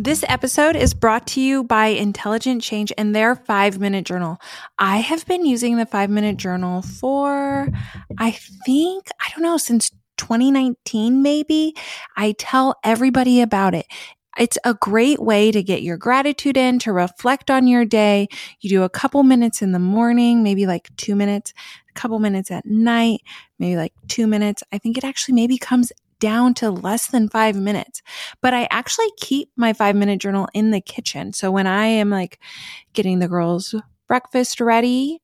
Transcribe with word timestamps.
This 0.00 0.24
episode 0.28 0.76
is 0.76 0.94
brought 0.94 1.26
to 1.28 1.40
you 1.40 1.64
by 1.64 1.86
Intelligent 1.86 2.62
Change 2.62 2.92
and 2.96 3.16
their 3.16 3.34
five 3.34 3.80
minute 3.80 4.06
journal. 4.06 4.38
I 4.78 4.98
have 4.98 5.26
been 5.26 5.44
using 5.44 5.76
the 5.76 5.86
five 5.86 6.08
minute 6.08 6.36
journal 6.36 6.82
for, 6.82 7.66
I 8.16 8.30
think, 8.64 9.08
I 9.20 9.28
don't 9.32 9.42
know, 9.42 9.56
since 9.56 9.90
2019, 10.18 11.20
maybe. 11.20 11.74
I 12.16 12.36
tell 12.38 12.76
everybody 12.84 13.40
about 13.40 13.74
it. 13.74 13.86
It's 14.38 14.56
a 14.62 14.72
great 14.72 15.18
way 15.18 15.50
to 15.50 15.64
get 15.64 15.82
your 15.82 15.96
gratitude 15.96 16.56
in, 16.56 16.78
to 16.80 16.92
reflect 16.92 17.50
on 17.50 17.66
your 17.66 17.84
day. 17.84 18.28
You 18.60 18.70
do 18.70 18.82
a 18.84 18.88
couple 18.88 19.24
minutes 19.24 19.62
in 19.62 19.72
the 19.72 19.80
morning, 19.80 20.44
maybe 20.44 20.64
like 20.64 20.94
two 20.96 21.16
minutes, 21.16 21.52
a 21.90 21.92
couple 21.94 22.20
minutes 22.20 22.52
at 22.52 22.64
night, 22.64 23.22
maybe 23.58 23.74
like 23.74 23.94
two 24.06 24.28
minutes. 24.28 24.62
I 24.70 24.78
think 24.78 24.96
it 24.96 25.02
actually 25.02 25.34
maybe 25.34 25.58
comes 25.58 25.90
down 26.20 26.54
to 26.54 26.70
less 26.70 27.08
than 27.08 27.28
five 27.28 27.56
minutes. 27.56 28.02
But 28.40 28.54
I 28.54 28.68
actually 28.70 29.10
keep 29.18 29.50
my 29.56 29.72
five 29.72 29.96
minute 29.96 30.20
journal 30.20 30.48
in 30.54 30.70
the 30.70 30.80
kitchen. 30.80 31.32
So 31.32 31.50
when 31.50 31.66
I 31.66 31.86
am 31.86 32.10
like 32.10 32.38
getting 32.92 33.18
the 33.18 33.28
girls 33.28 33.74
breakfast 34.06 34.60
ready, 34.60 35.20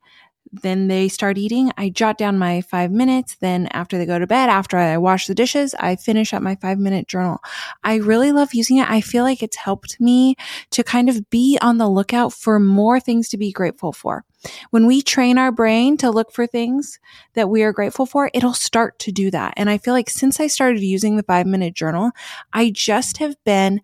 then 0.62 0.88
they 0.88 1.08
start 1.08 1.38
eating. 1.38 1.70
I 1.76 1.88
jot 1.88 2.18
down 2.18 2.38
my 2.38 2.60
five 2.62 2.90
minutes. 2.90 3.36
Then 3.36 3.68
after 3.72 3.98
they 3.98 4.06
go 4.06 4.18
to 4.18 4.26
bed, 4.26 4.48
after 4.48 4.76
I 4.76 4.96
wash 4.98 5.26
the 5.26 5.34
dishes, 5.34 5.74
I 5.78 5.96
finish 5.96 6.32
up 6.32 6.42
my 6.42 6.56
five 6.56 6.78
minute 6.78 7.08
journal. 7.08 7.38
I 7.82 7.96
really 7.96 8.32
love 8.32 8.54
using 8.54 8.78
it. 8.78 8.88
I 8.88 9.00
feel 9.00 9.24
like 9.24 9.42
it's 9.42 9.56
helped 9.56 10.00
me 10.00 10.36
to 10.70 10.84
kind 10.84 11.09
of 11.09 11.28
be 11.30 11.59
on 11.60 11.78
the 11.78 11.88
lookout 11.88 12.32
for 12.32 12.59
more 12.59 13.00
things 13.00 13.28
to 13.30 13.36
be 13.36 13.52
grateful 13.52 13.92
for. 13.92 14.24
When 14.70 14.86
we 14.86 15.02
train 15.02 15.38
our 15.38 15.50
brain 15.50 15.96
to 15.98 16.10
look 16.10 16.32
for 16.32 16.46
things 16.46 16.98
that 17.34 17.48
we 17.48 17.62
are 17.62 17.73
grateful 17.73 18.06
for, 18.06 18.30
it'll 18.34 18.52
start 18.54 18.98
to 19.00 19.12
do 19.12 19.30
that. 19.30 19.54
And 19.56 19.70
I 19.70 19.78
feel 19.78 19.95
like 19.95 20.10
since 20.10 20.38
I 20.38 20.46
started 20.48 20.82
using 20.82 21.16
the 21.16 21.23
five 21.23 21.46
minute 21.46 21.74
journal, 21.74 22.10
I 22.52 22.70
just 22.70 23.18
have 23.18 23.36
been 23.45 23.80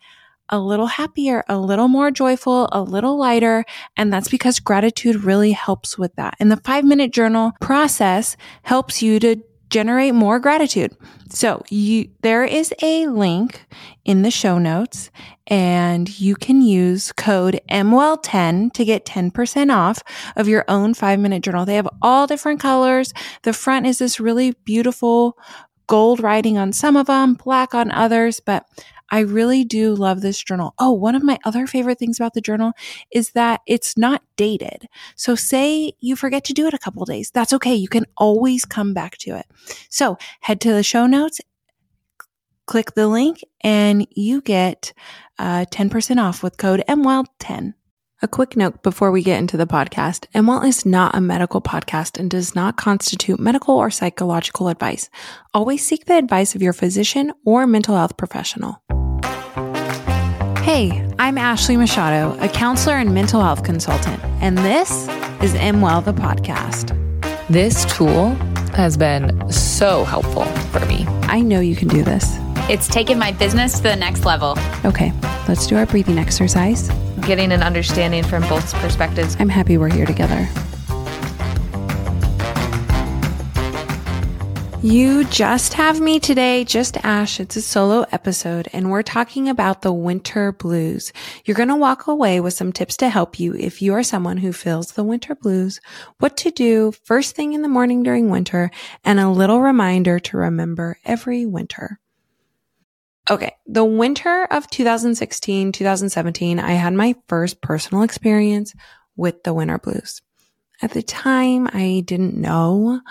a 0.51 0.59
little 0.59 0.87
happier, 0.87 1.43
a 1.49 1.59
little 1.59 1.89
more 1.89 2.11
joyful, 2.11 2.69
a 2.73 2.83
little 2.83 3.17
lighter. 3.19 3.65
And 3.97 4.13
that's 4.13 4.29
because 4.29 4.61
gratitude 4.61 5.25
really 5.25 5.53
helps 5.53 5.97
with 5.97 6.15
that. 6.17 6.35
And 6.39 6.51
the 6.51 6.59
five 6.59 6.85
minute 6.85 7.13
journal 7.13 7.53
process 7.61 8.37
helps 8.63 9.03
you 9.03 9.19
to 9.21 9.37
generate 9.71 10.15
more 10.15 10.41
gratitude. 10.41 10.95
So 11.31 11.63
you, 11.71 12.11
there 12.23 12.45
is 12.45 12.75
a 12.83 13.07
link 13.07 13.67
in 14.05 14.23
the 14.23 14.31
show 14.31 14.59
notes 14.59 15.11
and 15.47 16.21
you 16.21 16.35
can 16.35 16.61
use 16.61 17.13
code 17.13 17.61
MWELL10 17.71 18.73
to 18.73 18.85
get 18.85 19.07
10% 19.07 19.75
off 19.75 20.03
of 20.37 20.49
your 20.49 20.65
own 20.67 20.95
five 20.95 21.21
minute 21.21 21.43
journal. 21.45 21.65
They 21.65 21.77
have 21.77 21.89
all 22.03 22.27
different 22.27 22.61
colors. 22.61 23.13
The 23.43 23.53
front 23.53 23.87
is 23.87 23.99
this 23.99 24.19
really 24.19 24.53
beautiful 24.65 25.39
gold 25.87 26.21
writing 26.21 26.57
on 26.59 26.73
some 26.73 26.97
of 26.97 27.07
them, 27.07 27.35
black 27.35 27.75
on 27.75 27.91
others, 27.91 28.41
but 28.41 28.65
I 29.11 29.21
really 29.21 29.65
do 29.65 29.95
love 29.95 30.21
this 30.21 30.43
journal. 30.43 30.75
Oh, 30.79 30.93
one 30.93 31.15
of 31.15 31.23
my 31.23 31.39
other 31.45 31.67
favorite 31.67 31.99
things 31.99 32.19
about 32.19 32.35
the 32.35 32.41
journal 32.41 32.73
is 33.11 33.33
that 33.33 33.61
it's 33.67 33.97
not 33.97 34.23
dated. 34.37 34.89
So 35.17 35.35
say 35.35 35.93
you 36.01 36.17
forget 36.17 36.45
to 36.45 36.53
do 36.53 36.67
it 36.67 36.75
a 36.75 36.79
couple 36.79 37.05
days. 37.05 37.31
That's 37.31 37.53
okay. 37.55 37.75
You 37.75 37.89
can 37.89 38.07
always 38.17 38.65
come 38.65 38.95
back 38.95 39.19
to 39.19 39.37
it. 39.37 39.47
So 39.89 40.17
head 40.41 40.61
to 40.63 40.73
the 40.73 40.83
show 40.83 41.07
notes, 41.07 41.41
click 42.67 42.95
the 42.95 43.09
link 43.09 43.43
and 43.63 44.07
you 44.13 44.41
get 44.41 44.93
uh, 45.39 45.65
10% 45.71 46.23
off 46.23 46.43
with 46.43 46.57
code 46.57 46.85
MWELL10. 46.89 47.75
A 48.23 48.29
quick 48.29 48.55
note 48.55 48.83
before 48.83 49.11
we 49.11 49.23
get 49.23 49.39
into 49.39 49.57
the 49.57 49.67
podcast. 49.67 50.27
MWell 50.35 50.67
is 50.67 50.85
not 50.85 51.15
a 51.15 51.23
medical 51.23 51.63
podcast 51.63 52.19
and 52.19 52.31
does 52.31 52.55
not 52.55 52.77
constitute 52.77 53.41
medical 53.41 53.77
or 53.77 53.91
psychological 53.91 54.69
advice. 54.69 55.09
Always 55.55 55.87
seek 55.87 56.05
the 56.05 56.19
advice 56.19 56.55
of 56.55 56.61
your 56.61 56.75
physician 56.75 57.33
or 57.47 57.67
mental 57.67 57.97
health 57.97 58.19
professional. 58.19 58.83
Hey, 60.73 61.05
I'm 61.19 61.37
Ashley 61.37 61.77
Machado, 61.77 62.39
a 62.39 62.49
counselor 62.49 62.95
and 62.95 63.13
mental 63.13 63.43
health 63.43 63.65
consultant, 63.65 64.23
and 64.41 64.57
this 64.59 65.09
is 65.43 65.53
MWell 65.55 66.05
the 66.05 66.13
podcast. 66.13 66.97
This 67.49 67.85
tool 67.97 68.37
has 68.77 68.97
been 68.97 69.51
so 69.51 70.05
helpful 70.05 70.45
for 70.45 70.87
me. 70.87 71.07
I 71.23 71.41
know 71.41 71.59
you 71.59 71.75
can 71.75 71.89
do 71.89 72.05
this. 72.05 72.37
It's 72.71 72.87
taken 72.87 73.19
my 73.19 73.33
business 73.33 73.79
to 73.79 73.83
the 73.83 73.97
next 73.97 74.25
level. 74.25 74.57
Okay, 74.85 75.13
let's 75.49 75.67
do 75.67 75.75
our 75.75 75.87
breathing 75.87 76.19
exercise. 76.21 76.89
Getting 77.23 77.51
an 77.51 77.65
understanding 77.65 78.23
from 78.23 78.49
both 78.49 78.73
perspectives. 78.75 79.37
I'm 79.41 79.49
happy 79.49 79.77
we're 79.77 79.93
here 79.93 80.07
together. 80.07 80.49
You 84.83 85.25
just 85.25 85.75
have 85.75 86.01
me 86.01 86.19
today, 86.19 86.65
just 86.65 86.97
Ash. 87.05 87.39
It's 87.39 87.57
a 87.57 87.61
solo 87.61 88.07
episode 88.13 88.67
and 88.73 88.91
we're 88.91 89.03
talking 89.03 89.51
about 89.51 89.83
the 89.83 89.93
winter 89.93 90.53
blues. 90.53 91.13
You're 91.45 91.57
going 91.57 91.69
to 91.69 91.77
walk 91.77 92.07
away 92.07 92.41
with 92.41 92.55
some 92.55 92.73
tips 92.73 92.97
to 92.99 93.11
help 93.11 93.39
you 93.39 93.55
if 93.55 93.83
you 93.83 93.93
are 93.93 94.03
someone 94.03 94.39
who 94.39 94.55
feels 94.55 94.93
the 94.93 95.05
winter 95.05 95.35
blues, 95.35 95.83
what 96.19 96.39
to 96.39 96.51
do 96.51 96.95
first 97.05 97.37
thing 97.37 97.53
in 97.53 97.61
the 97.61 97.69
morning 97.69 98.03
during 98.03 98.31
winter, 98.31 98.71
and 99.05 99.21
a 99.21 99.29
little 99.29 99.61
reminder 99.61 100.19
to 100.19 100.39
remember 100.39 100.97
every 101.05 101.45
winter. 101.45 102.01
Okay. 103.31 103.55
The 103.67 103.85
winter 103.85 104.45
of 104.51 104.71
2016, 104.71 105.73
2017, 105.73 106.59
I 106.59 106.73
had 106.73 106.95
my 106.95 107.17
first 107.29 107.61
personal 107.61 108.03
experience 108.03 108.75
with 109.15 109.43
the 109.43 109.53
winter 109.53 109.79
blues. 109.79 110.23
At 110.81 110.93
the 110.93 111.03
time, 111.03 111.69
I 111.71 112.03
didn't 112.07 112.39
know, 112.39 113.03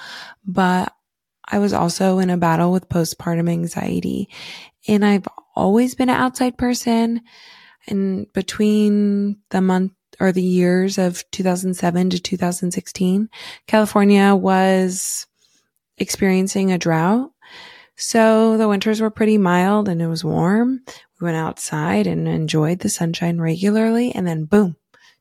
but 0.43 0.91
I 1.51 1.59
was 1.59 1.73
also 1.73 2.19
in 2.19 2.29
a 2.29 2.37
battle 2.37 2.71
with 2.71 2.89
postpartum 2.89 3.49
anxiety 3.49 4.29
and 4.87 5.05
I've 5.05 5.27
always 5.55 5.95
been 5.95 6.09
an 6.09 6.15
outside 6.15 6.57
person. 6.57 7.21
And 7.87 8.31
between 8.33 9.37
the 9.49 9.61
month 9.61 9.93
or 10.19 10.31
the 10.31 10.43
years 10.43 10.97
of 10.97 11.23
2007 11.31 12.09
to 12.11 12.19
2016, 12.19 13.29
California 13.67 14.35
was 14.35 15.27
experiencing 15.97 16.71
a 16.71 16.77
drought. 16.77 17.31
So 17.95 18.57
the 18.57 18.67
winters 18.67 19.01
were 19.01 19.09
pretty 19.09 19.37
mild 19.37 19.89
and 19.89 20.01
it 20.01 20.07
was 20.07 20.23
warm. 20.23 20.81
We 21.19 21.25
went 21.25 21.37
outside 21.37 22.07
and 22.07 22.27
enjoyed 22.27 22.79
the 22.79 22.89
sunshine 22.89 23.39
regularly. 23.39 24.13
And 24.13 24.25
then 24.25 24.45
boom, 24.45 24.77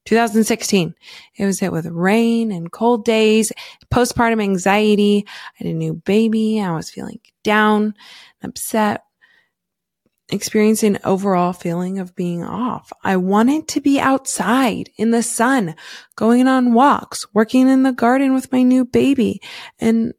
2016. 0.08 0.94
It 1.36 1.44
was 1.44 1.60
hit 1.60 1.70
with 1.70 1.84
rain 1.84 2.50
and 2.50 2.72
cold 2.72 3.04
days, 3.04 3.52
postpartum 3.92 4.42
anxiety. 4.42 5.26
I 5.28 5.30
had 5.56 5.66
a 5.66 5.74
new 5.74 5.92
baby. 5.92 6.62
I 6.62 6.74
was 6.74 6.88
feeling 6.88 7.20
down, 7.44 7.92
upset, 8.42 9.04
experiencing 10.30 10.96
overall 11.04 11.52
feeling 11.52 11.98
of 11.98 12.16
being 12.16 12.42
off. 12.42 12.90
I 13.04 13.18
wanted 13.18 13.68
to 13.68 13.82
be 13.82 14.00
outside 14.00 14.88
in 14.96 15.10
the 15.10 15.22
sun, 15.22 15.74
going 16.16 16.48
on 16.48 16.72
walks, 16.72 17.26
working 17.34 17.68
in 17.68 17.82
the 17.82 17.92
garden 17.92 18.32
with 18.32 18.50
my 18.50 18.62
new 18.62 18.86
baby. 18.86 19.42
And 19.78 20.14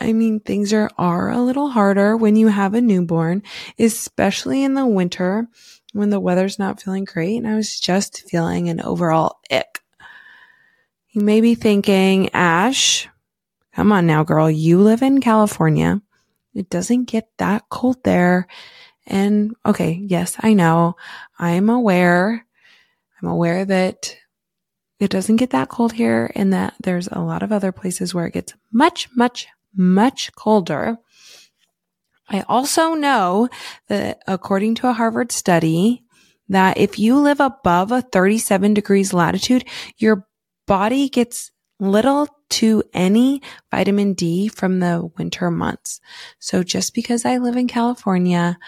I 0.00 0.12
mean, 0.12 0.40
things 0.40 0.74
are, 0.74 0.90
are 0.98 1.30
a 1.30 1.40
little 1.40 1.70
harder 1.70 2.14
when 2.14 2.36
you 2.36 2.48
have 2.48 2.74
a 2.74 2.82
newborn, 2.82 3.42
especially 3.78 4.64
in 4.64 4.74
the 4.74 4.86
winter 4.86 5.48
when 5.94 6.10
the 6.10 6.20
weather's 6.20 6.58
not 6.58 6.82
feeling 6.82 7.04
great 7.04 7.36
and 7.36 7.46
I 7.46 7.54
was 7.54 7.78
just 7.78 8.28
feeling 8.28 8.68
an 8.68 8.80
overall 8.80 9.38
ick. 9.50 9.80
You 11.10 11.20
may 11.20 11.40
be 11.40 11.54
thinking, 11.54 12.30
Ash, 12.34 13.08
come 13.72 13.92
on 13.92 14.04
now, 14.04 14.24
girl. 14.24 14.50
You 14.50 14.80
live 14.80 15.02
in 15.02 15.20
California. 15.20 16.02
It 16.52 16.68
doesn't 16.68 17.04
get 17.04 17.28
that 17.38 17.68
cold 17.68 18.02
there. 18.02 18.48
And 19.06 19.54
okay, 19.64 19.92
yes, 19.92 20.36
I 20.40 20.54
know. 20.54 20.96
I'm 21.38 21.70
aware. 21.70 22.44
I'm 23.22 23.28
aware 23.28 23.64
that 23.64 24.16
it 24.98 25.10
doesn't 25.10 25.36
get 25.36 25.50
that 25.50 25.68
cold 25.68 25.92
here 25.92 26.32
and 26.34 26.52
that 26.52 26.74
there's 26.82 27.06
a 27.06 27.20
lot 27.20 27.44
of 27.44 27.52
other 27.52 27.70
places 27.70 28.12
where 28.12 28.26
it 28.26 28.34
gets 28.34 28.54
much, 28.72 29.08
much, 29.14 29.46
much 29.76 30.32
colder. 30.34 30.98
I 32.28 32.44
also 32.48 32.94
know 32.94 33.48
that 33.88 34.22
according 34.26 34.76
to 34.76 34.88
a 34.88 34.92
Harvard 34.92 35.32
study, 35.32 36.04
that 36.48 36.78
if 36.78 36.98
you 36.98 37.18
live 37.18 37.40
above 37.40 37.92
a 37.92 38.02
37 38.02 38.74
degrees 38.74 39.12
latitude, 39.12 39.64
your 39.96 40.26
body 40.66 41.08
gets 41.08 41.50
little 41.80 42.28
to 42.50 42.82
any 42.92 43.42
vitamin 43.70 44.14
D 44.14 44.48
from 44.48 44.78
the 44.78 45.10
winter 45.18 45.50
months. 45.50 46.00
So 46.38 46.62
just 46.62 46.94
because 46.94 47.24
I 47.24 47.38
live 47.38 47.56
in 47.56 47.66
California 47.66 48.58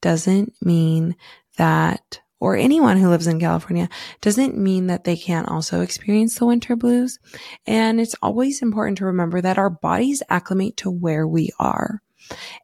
doesn't 0.00 0.52
mean 0.62 1.16
that, 1.56 2.20
or 2.40 2.56
anyone 2.56 2.98
who 2.98 3.08
lives 3.08 3.26
in 3.26 3.40
California 3.40 3.88
doesn't 4.20 4.56
mean 4.56 4.86
that 4.86 5.04
they 5.04 5.16
can't 5.16 5.48
also 5.48 5.80
experience 5.80 6.38
the 6.38 6.46
winter 6.46 6.76
blues. 6.76 7.18
And 7.66 8.00
it's 8.00 8.14
always 8.22 8.62
important 8.62 8.98
to 8.98 9.06
remember 9.06 9.40
that 9.40 9.58
our 9.58 9.70
bodies 9.70 10.22
acclimate 10.28 10.76
to 10.78 10.90
where 10.90 11.26
we 11.26 11.50
are. 11.58 12.02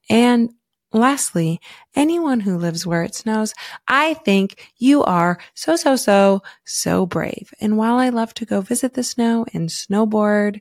And 0.08 0.50
lastly, 0.92 1.60
anyone 1.94 2.40
who 2.40 2.58
lives 2.58 2.86
where 2.86 3.02
it 3.02 3.14
snows, 3.14 3.54
I 3.86 4.14
think 4.14 4.72
you 4.78 5.02
are 5.04 5.38
so, 5.54 5.76
so, 5.76 5.96
so, 5.96 6.42
so 6.64 7.06
brave. 7.06 7.52
And 7.60 7.76
while 7.76 7.96
I 7.96 8.08
love 8.08 8.34
to 8.34 8.46
go 8.46 8.60
visit 8.60 8.94
the 8.94 9.02
snow 9.02 9.46
and 9.52 9.68
snowboard, 9.68 10.60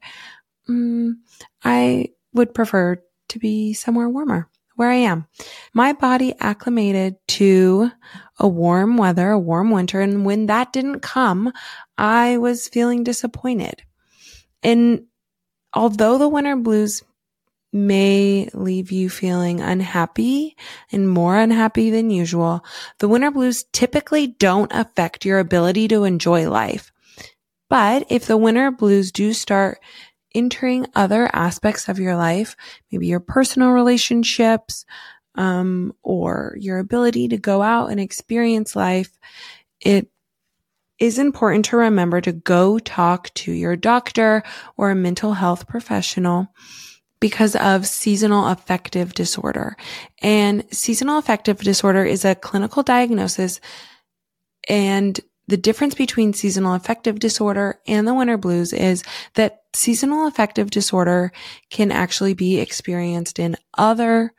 um, 0.68 1.24
I 1.64 2.10
would 2.34 2.54
prefer 2.54 3.02
to 3.30 3.40
be 3.40 3.74
somewhere 3.74 4.10
warmer 4.10 4.50
where 4.76 4.90
I 4.90 4.96
am. 4.96 5.28
My 5.74 5.92
body 5.92 6.34
acclimated 6.40 7.16
to 7.28 7.92
a 8.38 8.48
warm 8.48 8.96
weather, 8.96 9.32
a 9.32 9.40
warm 9.40 9.72
winter. 9.72 10.00
And 10.00 10.24
when 10.26 10.46
that 10.46 10.72
didn't 10.72 11.02
come, 11.02 11.52
I 11.98 12.38
was 12.38 12.70
feeling 12.70 13.04
disappointed. 13.04 13.82
And 14.64 15.08
although 15.74 16.18
the 16.18 16.30
winter 16.30 16.56
blues 16.56 17.04
may 17.72 18.50
leave 18.54 18.92
you 18.92 19.10
feeling 19.10 19.62
unhappy 19.62 20.56
and 20.92 21.10
more 21.10 21.38
unhappy 21.38 21.90
than 21.90 22.10
usual, 22.10 22.64
the 23.00 23.08
winter 23.08 23.32
blues 23.32 23.66
typically 23.72 24.28
don't 24.28 24.72
affect 24.74 25.26
your 25.26 25.40
ability 25.40 25.88
to 25.90 26.04
enjoy 26.04 26.50
life. 26.50 26.92
But 27.70 28.08
if 28.10 28.26
the 28.26 28.38
winter 28.38 28.72
blues 28.72 29.12
do 29.12 29.34
start 29.34 29.80
entering 30.34 30.88
other 30.96 31.30
aspects 31.34 31.88
of 31.88 32.00
your 32.00 32.16
life, 32.16 32.56
maybe 32.92 33.08
your 33.08 33.20
personal 33.20 33.72
relationships, 33.72 34.86
um, 35.36 35.94
or 36.04 36.56
your 36.60 36.80
ability 36.80 37.30
to 37.30 37.38
go 37.38 37.62
out 37.62 37.92
and 37.92 38.00
experience 38.00 38.76
life, 38.76 39.18
it 39.80 40.10
is 41.00 41.18
important 41.18 41.66
to 41.66 41.78
remember 41.78 42.20
to 42.20 42.34
go 42.34 42.78
talk 42.78 43.34
to 43.34 43.52
your 43.52 43.76
doctor 43.76 44.44
or 44.76 44.92
a 44.92 44.96
mental 44.96 45.34
health 45.34 45.68
professional 45.68 46.50
because 47.20 47.56
of 47.56 47.86
seasonal 47.86 48.48
affective 48.48 49.14
disorder. 49.14 49.76
And 50.22 50.66
seasonal 50.72 51.18
affective 51.18 51.60
disorder 51.60 52.06
is 52.06 52.24
a 52.24 52.36
clinical 52.36 52.84
diagnosis 52.84 53.60
and 54.68 55.20
the 55.50 55.58
difference 55.58 55.96
between 55.96 56.34
seasonal 56.34 56.76
affective 56.76 57.18
disorder 57.18 57.80
and 57.88 58.08
the 58.08 58.14
winter 58.14 58.38
blues 58.38 58.72
is 58.72 59.04
that 59.34 59.64
seasonal 59.74 60.28
affective 60.28 60.70
disorder 60.70 61.32
can 61.72 61.92
actually 61.92 62.36
be 62.36 62.60
experienced 62.60 63.40
in 63.40 63.58
other 63.76 64.32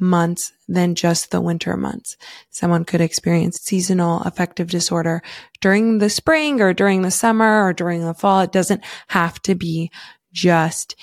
months 0.00 0.54
than 0.66 0.94
just 0.94 1.30
the 1.30 1.42
winter 1.42 1.76
months. 1.76 2.16
Someone 2.48 2.86
could 2.86 3.02
experience 3.02 3.60
seasonal 3.60 4.22
affective 4.22 4.70
disorder 4.70 5.22
during 5.60 5.98
the 5.98 6.10
spring 6.10 6.62
or 6.62 6.72
during 6.72 7.02
the 7.02 7.10
summer 7.10 7.62
or 7.62 7.74
during 7.74 8.00
the 8.00 8.14
fall. 8.14 8.40
It 8.40 8.50
doesn't 8.50 8.82
have 9.08 9.40
to 9.42 9.54
be 9.54 9.90
just 10.32 10.96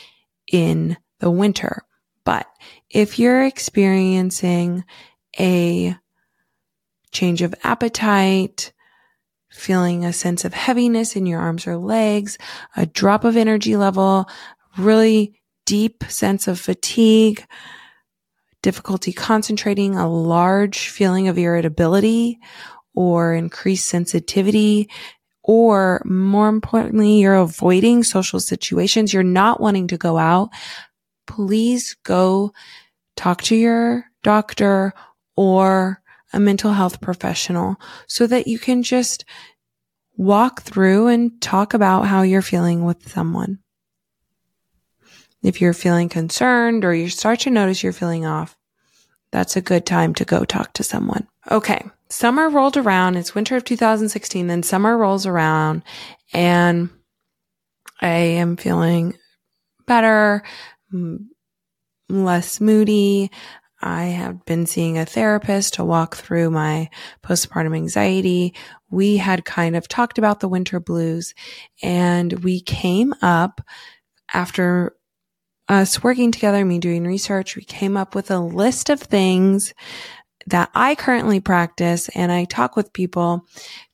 in 0.52 0.98
the 1.20 1.32
winter. 1.32 1.84
But 2.24 2.48
if 2.90 3.18
you're 3.18 3.44
experiencing 3.44 4.84
a 5.40 5.96
change 7.12 7.42
of 7.42 7.56
appetite, 7.64 8.74
feeling 9.50 10.06
a 10.06 10.14
sense 10.14 10.46
of 10.46 10.54
heaviness 10.54 11.16
in 11.16 11.26
your 11.26 11.40
arms 11.40 11.68
or 11.68 11.78
legs, 11.78 12.38
a 12.76 12.86
drop 12.86 13.24
of 13.24 13.36
energy 13.36 13.76
level, 13.76 14.30
really 14.78 15.42
deep 15.66 16.04
sense 16.08 16.48
of 16.48 16.60
fatigue, 16.60 17.46
difficulty 18.62 19.12
concentrating, 19.12 19.96
a 19.96 20.10
large 20.10 20.90
feeling 20.90 21.28
of 21.28 21.38
irritability 21.38 22.40
or 22.94 23.34
increased 23.34 23.88
sensitivity, 23.88 24.90
or 25.44 26.02
more 26.06 26.48
importantly, 26.48 27.20
you're 27.20 27.36
avoiding 27.36 28.04
social 28.04 28.40
situations. 28.40 29.14
You're 29.14 29.24
not 29.24 29.60
wanting 29.60 29.88
to 29.88 29.98
go 29.98 30.18
out. 30.18 30.50
Please 31.28 31.96
go 32.04 32.52
talk 33.16 33.42
to 33.44 33.56
your 33.56 34.06
doctor 34.24 34.94
or 35.36 36.02
a 36.34 36.40
mental 36.40 36.74
health 36.74 37.02
professional 37.02 37.78
so 38.08 38.28
that 38.28 38.48
you 38.48 38.60
can 38.60 38.84
just 38.84 39.26
walk 40.16 40.62
through 40.62 41.08
and 41.08 41.42
talk 41.42 41.74
about 41.74 42.04
how 42.04 42.22
you're 42.22 42.42
feeling 42.42 42.86
with 42.86 43.10
someone. 43.10 43.60
If 45.42 45.60
you're 45.60 45.74
feeling 45.74 46.10
concerned 46.10 46.86
or 46.86 46.94
you 46.94 47.10
start 47.10 47.40
to 47.42 47.50
notice 47.50 47.82
you're 47.82 47.94
feeling 47.94 48.26
off, 48.26 48.56
that's 49.32 49.56
a 49.56 49.62
good 49.62 49.86
time 49.86 50.14
to 50.16 50.26
go 50.26 50.46
talk 50.46 50.74
to 50.74 50.84
someone. 50.84 51.28
Okay. 51.50 51.84
Summer 52.10 52.50
rolled 52.50 52.78
around. 52.78 53.16
It's 53.16 53.34
winter 53.34 53.56
of 53.56 53.64
2016. 53.64 54.48
Then 54.48 54.64
summer 54.64 54.98
rolls 54.98 55.26
around 55.26 55.84
and 56.34 56.90
I 58.02 58.10
am 58.10 58.58
feeling 58.58 59.18
better, 59.88 60.44
less 62.10 62.60
moody. 62.60 63.32
I 63.82 64.06
have 64.06 64.46
been 64.46 64.66
seeing 64.66 64.98
a 64.98 65.06
therapist 65.06 65.76
to 65.76 65.86
walk 65.86 66.16
through 66.16 66.52
my 66.52 66.90
postpartum 67.24 67.76
anxiety. 67.76 68.54
We 68.90 69.18
had 69.18 69.46
kind 69.46 69.76
of 69.76 69.88
talked 69.88 70.18
about 70.18 70.40
the 70.40 70.50
winter 70.50 70.80
blues 70.80 71.34
and 71.82 72.44
we 72.44 72.62
came 72.62 73.14
up 73.22 73.62
after 74.34 74.96
us 75.72 76.04
working 76.04 76.32
together, 76.32 76.66
me 76.66 76.80
doing 76.80 77.06
research, 77.06 77.56
we 77.56 77.64
came 77.64 77.96
up 77.96 78.14
with 78.14 78.30
a 78.30 78.40
list 78.40 78.90
of 78.90 79.00
things 79.00 79.74
that 80.48 80.70
I 80.76 80.96
currently 80.96 81.40
practice 81.40 82.10
and 82.10 82.32
I 82.32 82.44
talk 82.44 82.76
with 82.76 82.94
people 82.94 83.46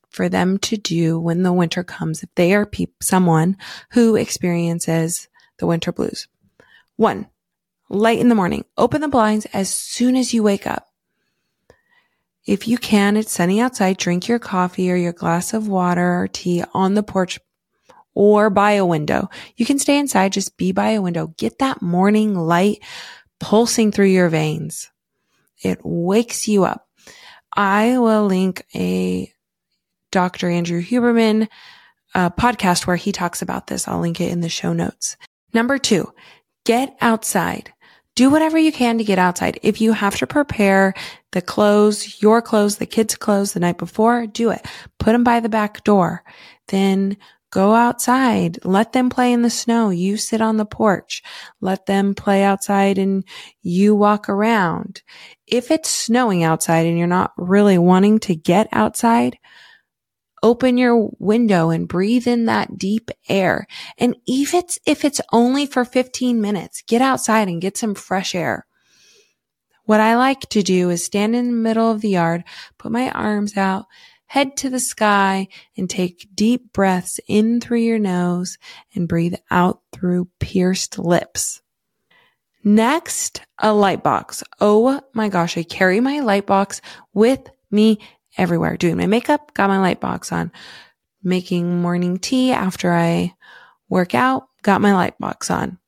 for 0.09 0.27
them 0.27 0.57
to 0.59 0.77
do 0.77 1.19
when 1.19 1.43
the 1.43 1.53
winter 1.53 1.83
comes 1.83 2.23
if 2.23 2.29
they 2.35 2.55
are 2.55 2.65
pe- 2.65 2.87
someone 2.99 3.57
who 3.91 4.15
experiences 4.15 5.27
the 5.59 5.67
winter 5.67 5.91
blues. 5.91 6.27
One, 6.95 7.27
light 7.89 8.19
in 8.19 8.29
the 8.29 8.35
morning. 8.35 8.65
Open 8.77 9.01
the 9.01 9.07
blinds 9.07 9.45
as 9.53 9.69
soon 9.69 10.15
as 10.15 10.33
you 10.33 10.41
wake 10.41 10.65
up. 10.65 10.87
If 12.47 12.67
you 12.67 12.77
can, 12.77 13.17
it's 13.17 13.31
sunny 13.31 13.61
outside. 13.61 13.97
Drink 13.97 14.27
your 14.27 14.39
coffee 14.39 14.89
or 14.89 14.95
your 14.95 15.13
glass 15.13 15.53
of 15.53 15.67
water 15.67 16.21
or 16.21 16.27
tea 16.27 16.63
on 16.73 16.95
the 16.95 17.03
porch 17.03 17.39
or 18.17 18.49
by 18.49 18.71
a 18.71 18.85
window. 18.85 19.29
You 19.57 19.65
can 19.67 19.77
stay 19.77 19.99
inside, 19.99 20.33
just 20.33 20.57
be 20.57 20.71
by 20.71 20.89
a 20.89 21.01
window. 21.03 21.35
Get 21.37 21.59
that 21.59 21.83
morning 21.83 22.33
light 22.33 22.83
pulsing 23.39 23.91
through 23.91 24.07
your 24.07 24.27
veins. 24.27 24.89
It 25.61 25.77
wakes 25.83 26.47
you 26.47 26.63
up. 26.63 26.87
I 27.55 27.99
will 27.99 28.25
link 28.25 28.65
a 28.73 29.31
Dr. 30.11 30.49
Andrew 30.49 30.81
Huberman 30.81 31.47
uh, 32.15 32.31
podcast 32.31 32.87
where 32.87 32.95
he 32.95 33.11
talks 33.11 33.43
about 33.43 33.67
this. 33.67 33.87
I'll 33.87 33.99
link 33.99 34.19
it 34.19 34.31
in 34.31 34.41
the 34.41 34.49
show 34.49 34.73
notes. 34.73 35.15
Number 35.53 35.77
two, 35.77 36.11
get 36.65 36.97
outside 36.99 37.71
do 38.17 38.31
whatever 38.31 38.57
you 38.57 38.71
can 38.71 38.97
to 38.97 39.03
get 39.03 39.19
outside. 39.19 39.59
If 39.61 39.79
you 39.79 39.93
have 39.93 40.15
to 40.17 40.27
prepare 40.27 40.95
the 41.33 41.41
clothes, 41.41 42.19
your 42.19 42.41
clothes, 42.41 42.77
the 42.77 42.87
kids' 42.87 43.15
clothes 43.15 43.53
the 43.53 43.59
night 43.59 43.77
before, 43.77 44.25
do 44.25 44.49
it. 44.49 44.65
Put 44.97 45.11
them 45.11 45.23
by 45.23 45.39
the 45.39 45.49
back 45.49 45.83
door. 45.83 46.23
Then 46.69 47.17
go 47.51 47.73
outside. 47.73 48.59
Let 48.63 48.93
them 48.93 49.09
play 49.09 49.31
in 49.33 49.41
the 49.41 49.49
snow. 49.49 49.89
You 49.89 50.17
sit 50.17 50.41
on 50.41 50.57
the 50.57 50.65
porch. 50.65 51.23
Let 51.61 51.85
them 51.85 52.15
play 52.15 52.43
outside 52.43 52.97
and 52.97 53.23
you 53.61 53.95
walk 53.95 54.29
around. 54.29 55.01
If 55.45 55.71
it's 55.71 55.89
snowing 55.89 56.43
outside 56.43 56.85
and 56.85 56.97
you're 56.97 57.07
not 57.07 57.31
really 57.37 57.77
wanting 57.77 58.19
to 58.19 58.35
get 58.35 58.67
outside, 58.71 59.37
open 60.43 60.77
your 60.77 61.09
window 61.19 61.69
and 61.69 61.87
breathe 61.87 62.27
in 62.27 62.45
that 62.45 62.77
deep 62.77 63.11
air. 63.27 63.67
And 63.97 64.15
even 64.25 64.63
if 64.85 65.03
it's 65.03 65.21
only 65.31 65.65
for 65.65 65.85
15 65.85 66.39
minutes, 66.41 66.83
get 66.85 67.01
outside 67.01 67.47
and 67.47 67.61
get 67.61 67.77
some 67.77 67.95
fresh 67.95 68.35
air. 68.35 68.65
What 69.85 70.01
I 70.01 70.17
like 70.17 70.41
to 70.49 70.61
do 70.61 70.89
is 70.89 71.05
stand 71.05 71.33
in 71.33 71.47
the 71.47 71.53
middle 71.53 71.89
of 71.89 72.01
the 72.01 72.09
yard, 72.09 72.43
put 72.77 72.91
my 72.91 73.09
arms 73.11 73.55
out, 73.55 73.85
head 74.27 74.55
to 74.57 74.69
the 74.69 74.79
sky 74.79 75.47
and 75.75 75.89
take 75.89 76.29
deep 76.33 76.71
breaths 76.73 77.19
in 77.27 77.59
through 77.59 77.79
your 77.79 77.99
nose 77.99 78.57
and 78.93 79.07
breathe 79.07 79.35
out 79.49 79.81
through 79.91 80.29
pierced 80.39 80.99
lips. 80.99 81.61
Next, 82.63 83.41
a 83.57 83.73
light 83.73 84.03
box. 84.03 84.43
Oh 84.59 85.01
my 85.13 85.29
gosh, 85.29 85.57
I 85.57 85.63
carry 85.63 86.01
my 86.01 86.19
light 86.19 86.45
box 86.45 86.81
with 87.13 87.49
me 87.71 87.99
everywhere. 88.37 88.75
Doing 88.75 88.97
my 88.97 89.07
makeup, 89.07 89.53
got 89.53 89.69
my 89.69 89.79
light 89.79 90.01
box 90.01 90.31
on. 90.31 90.51
Making 91.23 91.81
morning 91.81 92.19
tea 92.19 92.51
after 92.51 92.91
I 92.91 93.33
work 93.89 94.13
out, 94.13 94.47
got 94.61 94.81
my 94.81 94.93
light 94.93 95.17
box 95.17 95.49
on. 95.49 95.79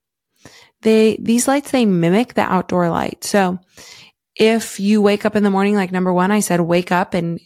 They, 0.82 1.18
these 1.22 1.48
lights, 1.48 1.72
they 1.72 1.86
mimic 1.86 2.34
the 2.34 2.42
outdoor 2.42 2.90
light. 2.90 3.26
So 3.26 3.60
if 4.36 4.80
you 4.80 5.02
wake 5.02 5.26
up 5.26 5.36
in 5.36 5.44
the 5.44 5.50
morning, 5.50 5.76
like 5.76 5.92
number 5.92 6.14
one, 6.14 6.32
I 6.32 6.40
said, 6.40 6.62
wake 6.62 6.94
up 6.94 7.14
and 7.14 7.42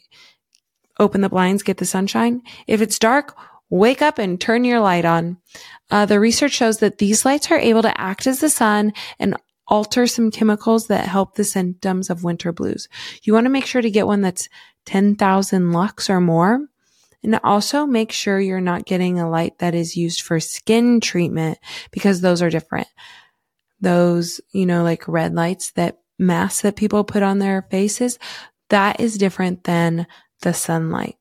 open 1.00 1.21
the 1.21 1.29
blinds, 1.29 1.63
get 1.63 1.77
the 1.77 1.85
sunshine. 1.85 2.41
If 2.67 2.81
it's 2.81 3.00
dark, 3.00 3.38
wake 3.69 4.01
up 4.01 4.19
and 4.19 4.39
turn 4.39 4.63
your 4.63 4.79
light 4.79 5.05
on. 5.05 5.38
Uh, 5.89 6.05
the 6.05 6.19
research 6.19 6.51
shows 6.51 6.77
that 6.79 7.00
these 7.00 7.25
lights 7.25 7.50
are 7.51 7.57
able 7.57 7.81
to 7.81 8.00
act 8.00 8.27
as 8.27 8.39
the 8.39 8.50
sun 8.50 8.93
and 9.19 9.35
alter 9.67 10.05
some 10.05 10.29
chemicals 10.29 10.88
that 10.88 11.07
help 11.07 11.35
the 11.35 11.43
symptoms 11.43 12.09
of 12.09 12.23
winter 12.23 12.51
blues. 12.51 12.88
You 13.23 13.33
want 13.33 13.45
to 13.45 13.51
make 13.51 13.65
sure 13.65 13.81
to 13.81 13.91
get 13.91 14.07
one 14.07 14.21
that's 14.21 14.50
10,000 14.85 15.71
lux 15.71 16.09
or 16.09 16.19
more. 16.19 16.67
And 17.23 17.39
also 17.43 17.85
make 17.85 18.12
sure 18.12 18.39
you're 18.39 18.59
not 18.59 18.85
getting 18.85 19.17
a 19.17 19.29
light 19.29 19.59
that 19.59 19.73
is 19.73 19.95
used 19.95 20.21
for 20.21 20.41
skin 20.41 21.00
treatment 21.00 21.57
because 21.91 22.19
those 22.19 22.41
are 22.41 22.50
different. 22.50 22.88
Those, 23.79 24.41
you 24.51 24.65
know, 24.65 24.83
like 24.83 25.07
red 25.07 25.33
lights 25.33 25.71
that 25.71 26.00
masks 26.19 26.62
that 26.62 26.75
people 26.75 27.05
put 27.05 27.23
on 27.23 27.39
their 27.39 27.62
faces, 27.71 28.19
that 28.69 29.00
is 29.00 29.17
different 29.17 29.63
than 29.63 30.05
the 30.43 30.53
sunlight. 30.53 31.17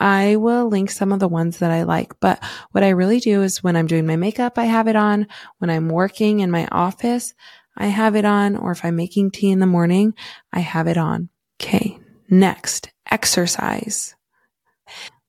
I 0.00 0.36
will 0.36 0.68
link 0.68 0.90
some 0.90 1.12
of 1.12 1.20
the 1.20 1.28
ones 1.28 1.58
that 1.58 1.70
I 1.70 1.84
like, 1.84 2.18
but 2.20 2.42
what 2.72 2.82
I 2.82 2.90
really 2.90 3.20
do 3.20 3.42
is 3.42 3.62
when 3.62 3.76
I'm 3.76 3.86
doing 3.86 4.06
my 4.06 4.16
makeup, 4.16 4.58
I 4.58 4.64
have 4.64 4.88
it 4.88 4.96
on. 4.96 5.28
When 5.58 5.70
I'm 5.70 5.88
working 5.88 6.40
in 6.40 6.50
my 6.50 6.66
office, 6.72 7.32
I 7.76 7.86
have 7.86 8.16
it 8.16 8.24
on, 8.24 8.56
or 8.56 8.72
if 8.72 8.84
I'm 8.84 8.96
making 8.96 9.30
tea 9.30 9.50
in 9.50 9.60
the 9.60 9.66
morning, 9.66 10.14
I 10.52 10.60
have 10.60 10.88
it 10.88 10.98
on. 10.98 11.28
Okay. 11.60 11.98
Next, 12.28 12.90
exercise. 13.10 14.16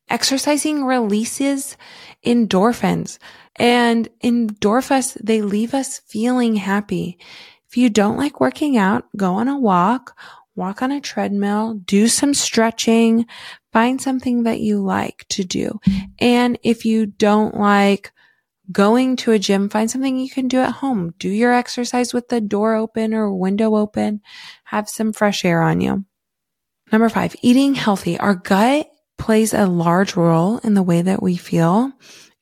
Exercising 0.09 0.83
releases 0.83 1.77
endorphins 2.25 3.19
and 3.55 4.09
endorphins, 4.23 5.17
they 5.23 5.41
leave 5.41 5.73
us 5.73 5.99
feeling 5.99 6.55
happy. 6.55 7.17
If 7.67 7.77
you 7.77 7.89
don't 7.89 8.17
like 8.17 8.39
working 8.39 8.77
out, 8.77 9.05
go 9.15 9.33
on 9.35 9.47
a 9.47 9.57
walk, 9.57 10.17
walk 10.55 10.81
on 10.81 10.91
a 10.91 11.01
treadmill, 11.01 11.73
do 11.73 12.07
some 12.07 12.33
stretching, 12.33 13.25
find 13.73 14.01
something 14.01 14.43
that 14.43 14.61
you 14.61 14.81
like 14.81 15.25
to 15.29 15.43
do. 15.43 15.79
And 16.19 16.57
if 16.63 16.85
you 16.85 17.05
don't 17.05 17.57
like 17.57 18.11
going 18.71 19.15
to 19.17 19.31
a 19.31 19.39
gym, 19.39 19.69
find 19.69 19.91
something 19.91 20.17
you 20.17 20.29
can 20.29 20.47
do 20.47 20.59
at 20.59 20.71
home. 20.71 21.13
Do 21.19 21.29
your 21.29 21.53
exercise 21.53 22.13
with 22.13 22.29
the 22.29 22.41
door 22.41 22.75
open 22.75 23.13
or 23.13 23.33
window 23.33 23.75
open. 23.75 24.21
Have 24.65 24.89
some 24.89 25.13
fresh 25.13 25.45
air 25.45 25.61
on 25.61 25.81
you. 25.81 26.05
Number 26.91 27.09
five, 27.09 27.35
eating 27.41 27.75
healthy. 27.75 28.17
Our 28.17 28.35
gut 28.35 28.87
plays 29.17 29.53
a 29.53 29.65
large 29.65 30.15
role 30.15 30.59
in 30.59 30.73
the 30.73 30.83
way 30.83 31.01
that 31.01 31.21
we 31.21 31.35
feel. 31.35 31.91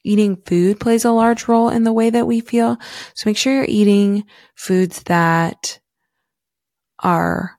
Eating 0.03 0.36
food 0.46 0.79
plays 0.79 1.05
a 1.05 1.12
large 1.12 1.48
role 1.48 1.70
in 1.70 1.84
the 1.84 1.93
way 1.93 2.10
that 2.10 2.27
we 2.27 2.41
feel. 2.41 2.77
So 3.15 3.29
make 3.29 3.38
sure 3.38 3.53
you're 3.53 3.65
eating 3.67 4.25
foods 4.55 5.03
that 5.03 5.79
are 7.00 7.58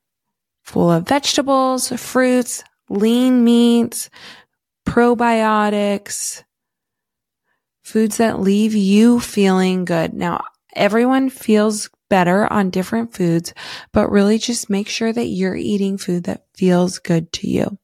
full 0.64 0.90
of 0.90 1.06
vegetables, 1.06 1.90
fruits, 1.90 2.64
lean 2.88 3.44
meats, 3.44 4.10
probiotics, 4.86 6.42
foods 7.82 8.16
that 8.16 8.40
leave 8.40 8.74
you 8.74 9.20
feeling 9.20 9.84
good. 9.84 10.12
Now, 10.14 10.44
everyone 10.74 11.30
feels 11.30 11.90
better 12.08 12.50
on 12.52 12.70
different 12.70 13.14
foods, 13.14 13.54
but 13.92 14.10
really 14.10 14.38
just 14.38 14.70
make 14.70 14.88
sure 14.88 15.12
that 15.12 15.26
you're 15.26 15.56
eating 15.56 15.98
food 15.98 16.24
that 16.24 16.46
feels 16.54 16.98
good 16.98 17.32
to 17.34 17.48
you. 17.48 17.78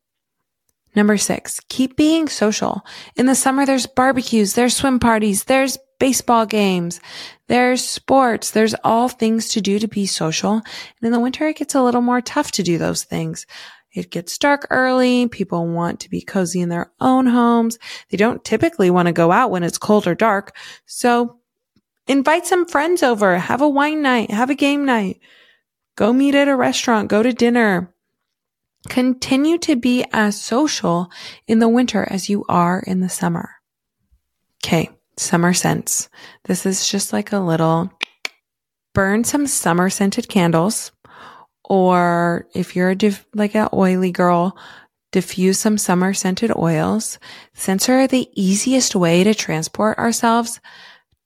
Number 0.95 1.17
six, 1.17 1.61
keep 1.69 1.97
being 1.97 2.29
social. 2.29 2.85
In 3.15 3.27
the 3.27 3.35
summer, 3.35 3.65
there's 3.65 3.87
barbecues, 3.87 4.55
there's 4.55 4.75
swim 4.75 4.99
parties, 4.99 5.45
there's 5.45 5.79
baseball 6.01 6.47
games, 6.47 7.01
there's 7.47 7.89
sports, 7.89 8.51
there's 8.51 8.75
all 8.83 9.09
things 9.09 9.51
to 9.51 9.61
do 9.61 9.79
to 9.79 9.87
be 9.87 10.07
social. 10.07 10.55
And 10.55 10.65
in 11.03 11.13
the 11.13 11.21
winter, 11.21 11.47
it 11.47 11.59
gets 11.59 11.77
a 11.77 11.83
little 11.83 12.01
more 12.01 12.21
tough 12.21 12.51
to 12.53 12.65
do 12.65 12.79
those 12.79 13.05
things. 13.05 13.47
It 13.93 14.11
gets 14.11 14.39
dark 14.39 14.67
early. 14.71 15.29
People 15.29 15.67
want 15.69 16.01
to 16.01 16.11
be 16.11 16.21
cozy 16.21 16.61
in 16.61 16.69
their 16.69 16.93
own 17.01 17.27
homes. 17.27 17.79
They 18.09 18.17
don't 18.17 18.45
typically 18.45 18.91
want 18.91 19.07
to 19.07 19.13
go 19.13 19.31
out 19.31 19.51
when 19.51 19.63
it's 19.63 19.79
cold 19.79 20.07
or 20.07 20.15
dark. 20.15 20.57
So 20.87 21.39
invite 22.07 22.47
some 22.47 22.67
friends 22.67 23.03
over, 23.03 23.39
have 23.39 23.61
a 23.61 23.69
wine 23.69 24.03
night, 24.03 24.31
have 24.31 24.51
a 24.51 24.55
game 24.55 24.85
night, 24.85 25.21
go 25.97 26.13
meet 26.13 26.35
at 26.35 26.49
a 26.49 26.57
restaurant, 26.57 27.09
go 27.09 27.23
to 27.23 27.33
dinner. 27.33 27.95
Continue 28.89 29.59
to 29.59 29.77
be 29.77 30.07
as 30.11 30.41
social 30.41 31.11
in 31.47 31.59
the 31.59 31.69
winter 31.69 32.07
as 32.09 32.31
you 32.31 32.47
are 32.49 32.83
in 32.87 33.01
the 33.01 33.11
summer. 33.11 33.51
Okay. 34.65 34.89
Summer 35.21 35.53
scents. 35.53 36.09
This 36.47 36.65
is 36.65 36.89
just 36.89 37.13
like 37.13 37.31
a 37.31 37.39
little 37.39 37.93
burn 38.95 39.23
some 39.23 39.47
summer 39.47 39.91
scented 39.91 40.31
candles 40.31 40.93
or 41.63 42.49
if 42.55 42.75
you're 42.75 42.89
a 42.89 42.97
diff- 42.97 43.27
like 43.35 43.55
an 43.55 43.69
oily 43.75 44.13
girl, 44.13 44.57
diffuse 45.13 45.59
some 45.59 45.77
summer 45.77 46.15
scented 46.15 46.57
oils. 46.57 47.19
Scents 47.53 47.91
are 47.91 48.07
the 48.07 48.31
easiest 48.35 48.97
way 48.97 49.23
to 49.23 49.35
transport 49.35 49.99
ourselves 49.99 50.59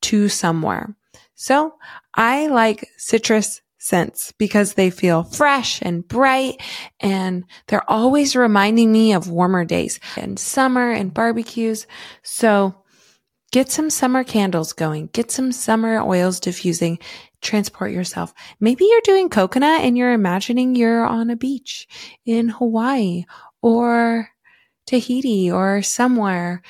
to 0.02 0.28
somewhere. 0.28 0.96
So 1.36 1.74
I 2.16 2.48
like 2.48 2.88
citrus 2.98 3.62
scents 3.78 4.32
because 4.38 4.74
they 4.74 4.90
feel 4.90 5.22
fresh 5.22 5.80
and 5.82 6.06
bright 6.08 6.60
and 6.98 7.44
they're 7.68 7.88
always 7.88 8.34
reminding 8.34 8.90
me 8.90 9.12
of 9.12 9.30
warmer 9.30 9.64
days 9.64 10.00
and 10.16 10.36
summer 10.36 10.90
and 10.90 11.14
barbecues. 11.14 11.86
So 12.24 12.74
get 13.54 13.70
some 13.70 13.88
summer 13.88 14.24
candles 14.24 14.72
going, 14.72 15.08
get 15.12 15.30
some 15.30 15.52
summer 15.52 16.00
oils 16.00 16.40
diffusing, 16.40 16.98
transport 17.40 17.92
yourself. 17.92 18.34
Maybe 18.58 18.84
you're 18.84 19.00
doing 19.04 19.28
coconut 19.28 19.82
and 19.82 19.96
you're 19.96 20.12
imagining 20.12 20.74
you're 20.74 21.06
on 21.06 21.30
a 21.30 21.36
beach 21.36 21.86
in 22.26 22.48
Hawaii 22.48 23.26
or 23.62 24.28
Tahiti 24.88 25.52
or 25.52 25.82
somewhere 25.82 26.62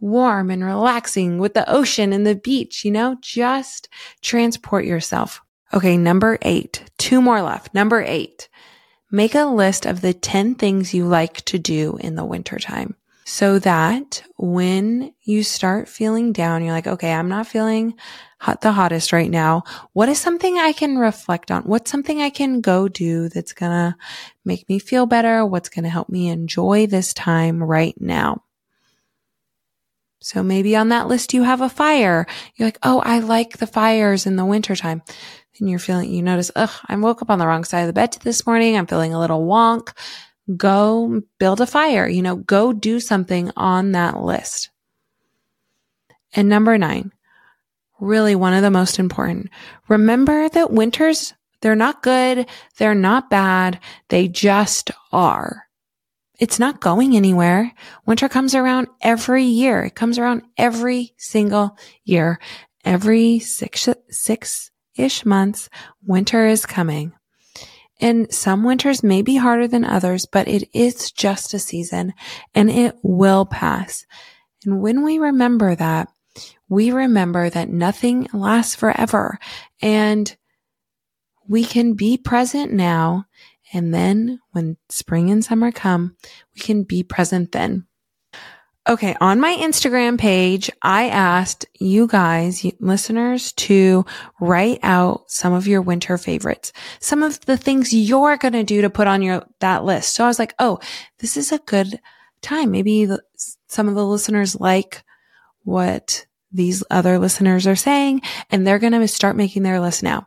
warm 0.00 0.50
and 0.50 0.64
relaxing 0.64 1.36
with 1.36 1.52
the 1.52 1.70
ocean 1.70 2.10
and 2.14 2.26
the 2.26 2.36
beach, 2.36 2.86
you 2.86 2.90
know, 2.90 3.18
just 3.20 3.90
transport 4.22 4.86
yourself. 4.86 5.42
Okay. 5.74 5.98
Number 5.98 6.38
eight, 6.40 6.84
two 6.96 7.20
more 7.20 7.42
left. 7.42 7.74
Number 7.74 8.00
eight, 8.00 8.48
make 9.10 9.34
a 9.34 9.44
list 9.44 9.84
of 9.84 10.00
the 10.00 10.14
10 10.14 10.54
things 10.54 10.94
you 10.94 11.04
like 11.04 11.44
to 11.44 11.58
do 11.58 11.98
in 12.00 12.14
the 12.14 12.24
wintertime 12.24 12.96
so 13.24 13.58
that 13.60 14.22
when 14.36 15.14
you 15.22 15.42
start 15.42 15.88
feeling 15.88 16.32
down, 16.32 16.64
you're 16.64 16.72
like, 16.72 16.86
okay, 16.86 17.12
I'm 17.12 17.28
not 17.28 17.46
feeling 17.46 17.94
hot, 18.38 18.60
the 18.60 18.72
hottest 18.72 19.12
right 19.12 19.30
now. 19.30 19.62
What 19.92 20.08
is 20.08 20.18
something 20.18 20.58
I 20.58 20.72
can 20.72 20.98
reflect 20.98 21.50
on? 21.50 21.62
What's 21.62 21.90
something 21.90 22.20
I 22.20 22.30
can 22.30 22.60
go 22.60 22.88
do 22.88 23.28
that's 23.28 23.52
going 23.52 23.72
to 23.72 23.96
make 24.44 24.68
me 24.68 24.78
feel 24.78 25.06
better? 25.06 25.44
What's 25.44 25.68
going 25.68 25.84
to 25.84 25.90
help 25.90 26.08
me 26.08 26.28
enjoy 26.28 26.86
this 26.86 27.14
time 27.14 27.62
right 27.62 27.94
now? 28.00 28.42
So 30.22 30.42
maybe 30.42 30.76
on 30.76 30.90
that 30.90 31.08
list 31.08 31.32
you 31.32 31.44
have 31.44 31.60
a 31.60 31.68
fire. 31.68 32.26
You're 32.56 32.66
like, 32.66 32.78
oh, 32.82 33.00
I 33.00 33.20
like 33.20 33.58
the 33.58 33.66
fires 33.66 34.26
in 34.26 34.36
the 34.36 34.44
wintertime. 34.44 35.02
And 35.58 35.68
you're 35.68 35.78
feeling, 35.78 36.10
you 36.10 36.22
notice, 36.22 36.50
ugh, 36.56 36.70
I 36.86 36.96
woke 36.96 37.20
up 37.20 37.30
on 37.30 37.38
the 37.38 37.46
wrong 37.46 37.64
side 37.64 37.80
of 37.80 37.86
the 37.86 37.92
bed 37.92 38.16
this 38.22 38.46
morning. 38.46 38.76
I'm 38.76 38.86
feeling 38.86 39.12
a 39.12 39.20
little 39.20 39.46
wonk. 39.46 39.92
Go 40.56 41.22
build 41.38 41.60
a 41.60 41.66
fire, 41.66 42.08
you 42.08 42.22
know, 42.22 42.36
go 42.36 42.72
do 42.72 42.98
something 43.00 43.50
on 43.56 43.92
that 43.92 44.20
list. 44.20 44.70
And 46.34 46.48
number 46.48 46.76
nine, 46.78 47.12
really 48.00 48.34
one 48.34 48.54
of 48.54 48.62
the 48.62 48.70
most 48.70 48.98
important. 48.98 49.50
Remember 49.88 50.48
that 50.48 50.72
winters, 50.72 51.34
they're 51.60 51.76
not 51.76 52.02
good. 52.02 52.46
They're 52.78 52.94
not 52.94 53.30
bad. 53.30 53.80
They 54.08 54.28
just 54.28 54.90
are. 55.12 55.66
It's 56.38 56.58
not 56.58 56.80
going 56.80 57.16
anywhere. 57.16 57.72
Winter 58.06 58.28
comes 58.28 58.54
around 58.54 58.88
every 59.02 59.44
year. 59.44 59.84
It 59.84 59.94
comes 59.94 60.18
around 60.18 60.42
every 60.56 61.12
single 61.18 61.76
year. 62.04 62.40
Every 62.82 63.40
six, 63.40 63.88
six 64.08 64.70
ish 64.96 65.26
months, 65.26 65.68
winter 66.02 66.46
is 66.46 66.64
coming. 66.64 67.12
And 68.00 68.32
some 68.32 68.64
winters 68.64 69.02
may 69.02 69.22
be 69.22 69.36
harder 69.36 69.68
than 69.68 69.84
others, 69.84 70.26
but 70.26 70.48
it 70.48 70.68
is 70.72 71.10
just 71.12 71.54
a 71.54 71.58
season 71.58 72.14
and 72.54 72.70
it 72.70 72.96
will 73.02 73.44
pass. 73.44 74.06
And 74.64 74.80
when 74.80 75.04
we 75.04 75.18
remember 75.18 75.74
that, 75.74 76.08
we 76.68 76.90
remember 76.92 77.50
that 77.50 77.68
nothing 77.68 78.28
lasts 78.32 78.74
forever 78.74 79.38
and 79.82 80.34
we 81.48 81.64
can 81.64 81.94
be 81.94 82.16
present 82.16 82.72
now 82.72 83.26
and 83.72 83.94
then 83.94 84.40
when 84.50 84.76
spring 84.88 85.30
and 85.30 85.44
summer 85.44 85.70
come, 85.70 86.16
we 86.54 86.60
can 86.60 86.82
be 86.82 87.02
present 87.02 87.52
then. 87.52 87.86
Okay. 88.90 89.14
On 89.20 89.38
my 89.38 89.54
Instagram 89.54 90.18
page, 90.18 90.68
I 90.82 91.10
asked 91.10 91.64
you 91.78 92.08
guys, 92.08 92.66
listeners, 92.80 93.52
to 93.52 94.04
write 94.40 94.80
out 94.82 95.30
some 95.30 95.52
of 95.52 95.68
your 95.68 95.80
winter 95.80 96.18
favorites, 96.18 96.72
some 96.98 97.22
of 97.22 97.38
the 97.42 97.56
things 97.56 97.94
you're 97.94 98.36
going 98.36 98.54
to 98.54 98.64
do 98.64 98.82
to 98.82 98.90
put 98.90 99.06
on 99.06 99.22
your, 99.22 99.46
that 99.60 99.84
list. 99.84 100.16
So 100.16 100.24
I 100.24 100.26
was 100.26 100.40
like, 100.40 100.56
Oh, 100.58 100.80
this 101.20 101.36
is 101.36 101.52
a 101.52 101.58
good 101.58 102.00
time. 102.42 102.72
Maybe 102.72 103.04
the, 103.04 103.22
some 103.68 103.86
of 103.86 103.94
the 103.94 104.04
listeners 104.04 104.58
like 104.58 105.04
what 105.62 106.26
these 106.50 106.82
other 106.90 107.20
listeners 107.20 107.68
are 107.68 107.76
saying 107.76 108.22
and 108.50 108.66
they're 108.66 108.80
going 108.80 108.92
to 108.92 109.06
start 109.06 109.36
making 109.36 109.62
their 109.62 109.80
list 109.80 110.02
now. 110.02 110.26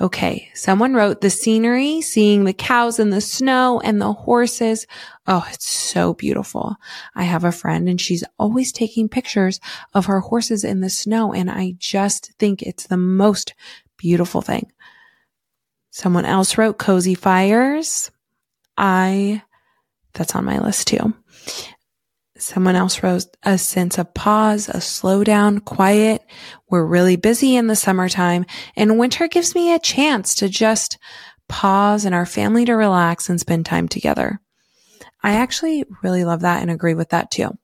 Okay. 0.00 0.50
Someone 0.54 0.94
wrote 0.94 1.20
the 1.20 1.28
scenery, 1.28 2.00
seeing 2.00 2.44
the 2.44 2.54
cows 2.54 2.98
in 2.98 3.10
the 3.10 3.20
snow 3.20 3.80
and 3.80 4.00
the 4.00 4.12
horses. 4.12 4.86
Oh, 5.26 5.46
it's 5.52 5.68
so 5.68 6.14
beautiful. 6.14 6.76
I 7.14 7.24
have 7.24 7.44
a 7.44 7.52
friend 7.52 7.86
and 7.86 8.00
she's 8.00 8.24
always 8.38 8.72
taking 8.72 9.10
pictures 9.10 9.60
of 9.92 10.06
her 10.06 10.20
horses 10.20 10.64
in 10.64 10.80
the 10.80 10.88
snow. 10.88 11.34
And 11.34 11.50
I 11.50 11.74
just 11.78 12.32
think 12.38 12.62
it's 12.62 12.86
the 12.86 12.96
most 12.96 13.54
beautiful 13.98 14.40
thing. 14.40 14.72
Someone 15.90 16.24
else 16.24 16.56
wrote 16.56 16.78
cozy 16.78 17.14
fires. 17.14 18.10
I, 18.78 19.42
that's 20.14 20.34
on 20.34 20.46
my 20.46 20.60
list 20.60 20.88
too. 20.88 21.12
Someone 22.40 22.74
else 22.74 23.02
wrote 23.02 23.26
a 23.42 23.58
sense 23.58 23.98
of 23.98 24.14
pause, 24.14 24.68
a 24.68 24.78
slowdown, 24.78 25.62
quiet. 25.62 26.24
We're 26.70 26.86
really 26.86 27.16
busy 27.16 27.54
in 27.54 27.66
the 27.66 27.76
summertime 27.76 28.46
and 28.74 28.98
winter 28.98 29.28
gives 29.28 29.54
me 29.54 29.74
a 29.74 29.78
chance 29.78 30.34
to 30.36 30.48
just 30.48 30.96
pause 31.48 32.06
and 32.06 32.14
our 32.14 32.24
family 32.24 32.64
to 32.64 32.72
relax 32.72 33.28
and 33.28 33.38
spend 33.38 33.66
time 33.66 33.88
together. 33.88 34.40
I 35.22 35.34
actually 35.34 35.84
really 36.02 36.24
love 36.24 36.40
that 36.40 36.62
and 36.62 36.70
agree 36.70 36.94
with 36.94 37.10
that 37.10 37.30
too. 37.30 37.58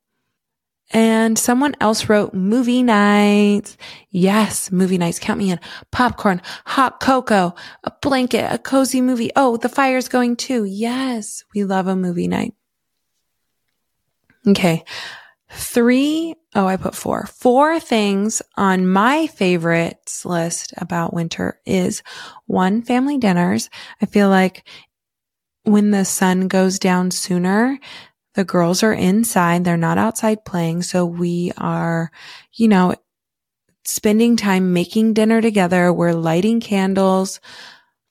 And 0.90 1.38
someone 1.38 1.74
else 1.80 2.08
wrote 2.08 2.34
movie 2.34 2.82
nights. 2.82 3.76
Yes, 4.10 4.70
movie 4.70 4.98
nights. 4.98 5.18
Count 5.18 5.38
me 5.38 5.50
in. 5.50 5.60
Popcorn, 5.90 6.42
hot 6.66 7.00
cocoa, 7.00 7.54
a 7.82 7.92
blanket, 8.02 8.52
a 8.52 8.58
cozy 8.58 9.00
movie. 9.00 9.30
Oh, 9.34 9.56
the 9.56 9.68
fire's 9.68 10.08
going 10.08 10.36
too. 10.36 10.64
Yes, 10.64 11.44
we 11.54 11.64
love 11.64 11.86
a 11.86 11.96
movie 11.96 12.28
night. 12.28 12.54
Okay. 14.46 14.84
Three, 15.50 16.34
oh, 16.54 16.66
I 16.66 16.76
put 16.76 16.94
four. 16.94 17.26
Four 17.26 17.78
things 17.78 18.42
on 18.56 18.88
my 18.88 19.26
favorites 19.28 20.24
list 20.24 20.74
about 20.76 21.14
winter 21.14 21.60
is 21.64 22.02
one, 22.46 22.82
family 22.82 23.16
dinners. 23.16 23.70
I 24.02 24.06
feel 24.06 24.28
like 24.28 24.66
when 25.62 25.92
the 25.92 26.04
sun 26.04 26.48
goes 26.48 26.78
down 26.78 27.10
sooner, 27.10 27.78
the 28.34 28.44
girls 28.44 28.82
are 28.82 28.92
inside. 28.92 29.64
They're 29.64 29.76
not 29.76 29.98
outside 29.98 30.44
playing. 30.44 30.82
So 30.82 31.06
we 31.06 31.52
are, 31.56 32.10
you 32.52 32.68
know, 32.68 32.94
spending 33.84 34.36
time 34.36 34.72
making 34.72 35.14
dinner 35.14 35.40
together. 35.40 35.92
We're 35.92 36.12
lighting 36.12 36.60
candles 36.60 37.40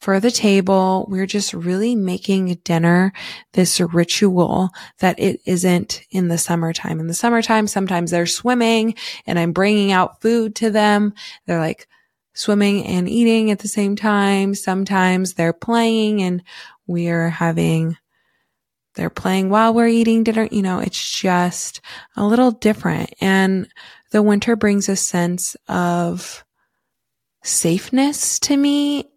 for 0.06 0.20
the 0.20 0.30
table. 0.30 1.08
We're 1.10 1.26
just 1.26 1.52
really 1.52 1.96
making 1.96 2.54
dinner 2.64 3.12
this 3.54 3.80
ritual 3.80 4.70
that 5.00 5.20
it 5.20 5.42
isn't 5.46 6.04
in 6.12 6.28
the 6.28 6.38
summertime. 6.38 7.00
In 7.00 7.08
the 7.08 7.16
summertime, 7.16 7.66
sometimes 7.66 8.12
they're 8.12 8.28
swimming 8.28 8.94
and 9.26 9.40
I'm 9.40 9.52
bringing 9.52 9.92
out 9.92 10.22
food 10.22 10.54
to 10.58 10.70
them. 10.70 11.16
They're 11.48 11.58
like 11.58 11.88
swimming 12.36 12.86
and 12.86 13.10
eating 13.10 13.50
at 13.50 13.58
the 13.58 13.68
same 13.68 13.96
time. 13.96 14.54
Sometimes 14.54 15.34
they're 15.34 15.54
playing 15.54 16.22
and 16.22 16.44
we're 16.86 17.30
having 17.30 17.98
they're 18.94 19.10
playing 19.10 19.50
while 19.50 19.74
we're 19.74 19.88
eating 19.88 20.24
dinner. 20.24 20.48
You 20.52 20.62
know, 20.62 20.78
it's 20.82 21.20
just 21.20 21.82
a 22.16 22.24
little 22.24 22.52
different. 22.52 23.12
And 23.22 23.68
the 24.12 24.22
winter 24.22 24.56
brings 24.56 24.88
a 24.88 24.96
sense 24.96 25.58
of 25.68 26.46
safeness 27.42 28.38
to 28.40 28.56
me 28.56 29.10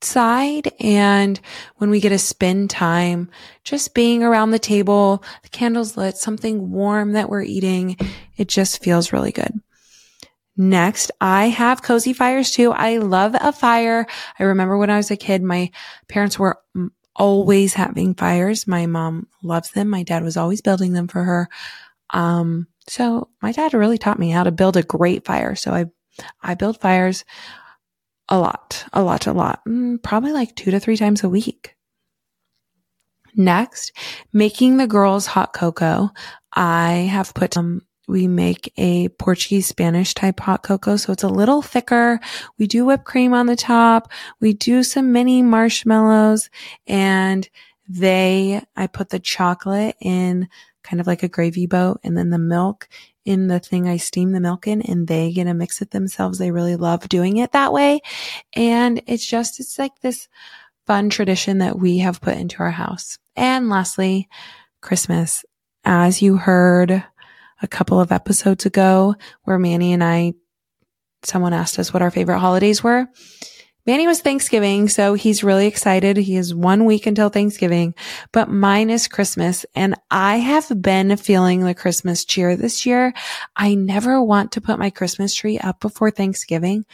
inside. 0.00 0.72
And 0.80 1.38
when 1.76 1.90
we 1.90 2.00
get 2.00 2.08
to 2.10 2.18
spend 2.18 2.70
time 2.70 3.30
just 3.64 3.94
being 3.94 4.22
around 4.22 4.50
the 4.50 4.58
table, 4.58 5.22
the 5.42 5.50
candles 5.50 5.96
lit, 5.96 6.16
something 6.16 6.70
warm 6.70 7.12
that 7.12 7.28
we're 7.28 7.42
eating, 7.42 7.96
it 8.36 8.48
just 8.48 8.82
feels 8.82 9.12
really 9.12 9.32
good. 9.32 9.52
Next, 10.56 11.10
I 11.20 11.48
have 11.48 11.82
cozy 11.82 12.12
fires 12.12 12.50
too. 12.50 12.72
I 12.72 12.98
love 12.98 13.34
a 13.38 13.52
fire. 13.52 14.06
I 14.38 14.44
remember 14.44 14.78
when 14.78 14.90
I 14.90 14.96
was 14.96 15.10
a 15.10 15.16
kid, 15.16 15.42
my 15.42 15.70
parents 16.08 16.38
were 16.38 16.58
always 17.14 17.74
having 17.74 18.14
fires. 18.14 18.66
My 18.66 18.86
mom 18.86 19.28
loves 19.42 19.70
them. 19.72 19.88
My 19.88 20.02
dad 20.02 20.22
was 20.22 20.36
always 20.36 20.62
building 20.62 20.92
them 20.94 21.08
for 21.08 21.22
her. 21.22 21.48
Um, 22.10 22.68
so 22.88 23.28
my 23.42 23.52
dad 23.52 23.74
really 23.74 23.98
taught 23.98 24.18
me 24.18 24.30
how 24.30 24.44
to 24.44 24.50
build 24.50 24.76
a 24.76 24.82
great 24.82 25.26
fire. 25.26 25.54
So 25.54 25.72
I, 25.72 25.86
I 26.42 26.54
build 26.54 26.80
fires 26.80 27.24
a 28.30 28.38
lot, 28.38 28.84
a 28.92 29.02
lot, 29.02 29.26
a 29.26 29.32
lot, 29.32 29.60
mm, 29.66 30.02
probably 30.02 30.32
like 30.32 30.54
two 30.54 30.70
to 30.70 30.80
three 30.80 30.96
times 30.96 31.24
a 31.24 31.28
week. 31.28 31.76
Next, 33.36 33.92
making 34.32 34.76
the 34.76 34.86
girls 34.86 35.26
hot 35.26 35.52
cocoa. 35.52 36.10
I 36.52 37.08
have 37.10 37.34
put 37.34 37.54
some 37.54 37.82
we 38.10 38.26
make 38.26 38.72
a 38.76 39.08
Portuguese 39.08 39.68
Spanish 39.68 40.14
type 40.14 40.40
hot 40.40 40.64
cocoa. 40.64 40.96
So 40.96 41.12
it's 41.12 41.22
a 41.22 41.28
little 41.28 41.62
thicker. 41.62 42.18
We 42.58 42.66
do 42.66 42.84
whipped 42.84 43.04
cream 43.04 43.32
on 43.32 43.46
the 43.46 43.54
top. 43.54 44.10
We 44.40 44.52
do 44.52 44.82
some 44.82 45.12
mini 45.12 45.42
marshmallows 45.42 46.50
and 46.88 47.48
they, 47.88 48.62
I 48.76 48.88
put 48.88 49.10
the 49.10 49.20
chocolate 49.20 49.94
in 50.00 50.48
kind 50.90 51.00
of 51.00 51.06
like 51.06 51.22
a 51.22 51.28
gravy 51.28 51.66
boat 51.66 52.00
and 52.02 52.18
then 52.18 52.30
the 52.30 52.38
milk 52.38 52.88
in 53.24 53.46
the 53.46 53.60
thing 53.60 53.88
I 53.88 53.96
steam 53.96 54.32
the 54.32 54.40
milk 54.40 54.66
in 54.66 54.82
and 54.82 55.06
they 55.06 55.30
get 55.30 55.44
to 55.44 55.54
mix 55.54 55.80
it 55.80 55.92
themselves. 55.92 56.38
They 56.38 56.50
really 56.50 56.74
love 56.74 57.08
doing 57.08 57.36
it 57.36 57.52
that 57.52 57.72
way. 57.72 58.00
And 58.54 59.00
it's 59.06 59.24
just, 59.24 59.60
it's 59.60 59.78
like 59.78 60.00
this 60.00 60.28
fun 60.86 61.08
tradition 61.08 61.58
that 61.58 61.78
we 61.78 61.98
have 61.98 62.20
put 62.20 62.36
into 62.36 62.58
our 62.58 62.72
house. 62.72 63.18
And 63.36 63.68
lastly, 63.68 64.28
Christmas. 64.80 65.44
As 65.84 66.20
you 66.20 66.36
heard 66.36 67.04
a 67.62 67.68
couple 67.68 68.00
of 68.00 68.12
episodes 68.12 68.66
ago 68.66 69.14
where 69.44 69.58
Manny 69.58 69.92
and 69.92 70.02
I, 70.02 70.34
someone 71.22 71.54
asked 71.54 71.78
us 71.78 71.92
what 71.92 72.02
our 72.02 72.10
favorite 72.10 72.38
holidays 72.38 72.82
were. 72.82 73.06
Manny 73.86 74.06
was 74.06 74.20
Thanksgiving, 74.20 74.88
so 74.88 75.14
he's 75.14 75.42
really 75.42 75.66
excited. 75.66 76.16
He 76.16 76.34
has 76.34 76.54
one 76.54 76.84
week 76.84 77.06
until 77.06 77.30
Thanksgiving, 77.30 77.94
but 78.32 78.50
mine 78.50 78.90
is 78.90 79.08
Christmas 79.08 79.64
and 79.74 79.94
I 80.10 80.36
have 80.36 80.70
been 80.82 81.16
feeling 81.16 81.60
the 81.60 81.74
Christmas 81.74 82.24
cheer 82.24 82.56
this 82.56 82.84
year. 82.84 83.14
I 83.56 83.74
never 83.74 84.22
want 84.22 84.52
to 84.52 84.60
put 84.60 84.78
my 84.78 84.90
Christmas 84.90 85.34
tree 85.34 85.58
up 85.58 85.80
before 85.80 86.10
Thanksgiving, 86.10 86.84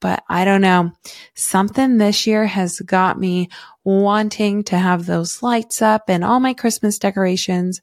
but 0.00 0.24
I 0.28 0.44
don't 0.44 0.60
know. 0.60 0.92
Something 1.34 1.96
this 1.98 2.26
year 2.26 2.46
has 2.46 2.80
got 2.80 3.20
me 3.20 3.48
wanting 3.84 4.64
to 4.64 4.76
have 4.76 5.06
those 5.06 5.42
lights 5.42 5.80
up 5.80 6.04
and 6.08 6.24
all 6.24 6.40
my 6.40 6.54
Christmas 6.54 6.98
decorations 6.98 7.80